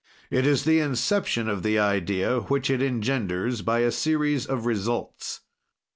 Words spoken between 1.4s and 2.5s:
of the idea